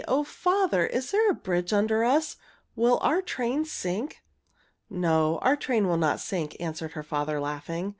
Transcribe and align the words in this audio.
O 0.07 0.23
father! 0.23 0.87
Is 0.87 1.11
there 1.11 1.29
a 1.29 1.33
bridge 1.35 1.71
under 1.71 2.03
us? 2.03 2.35
Will 2.75 2.97
our 3.03 3.21
train 3.21 3.65
sink?" 3.65 4.23
"No, 4.89 5.37
our 5.43 5.55
train 5.55 5.87
will 5.87 5.95
not 5.97 6.19
sink," 6.19 6.57
answered 6.59 6.93
her 6.93 7.03
father, 7.03 7.39
laughing. 7.39 7.89